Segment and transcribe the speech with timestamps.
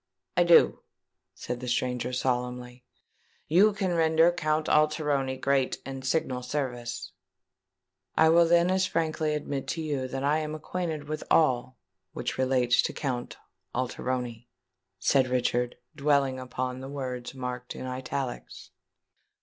[0.35, 0.79] "I do,"
[1.35, 2.83] said the stranger solemnly.
[3.47, 7.11] "You can render Count Alteroni great and signal services."
[8.17, 11.77] "I will then as frankly admit to you that I am acquainted with all
[12.13, 13.37] which relates to Count
[13.75, 14.47] Alteroni,"
[14.97, 18.71] said Richard, dwelling upon the words marked in italics.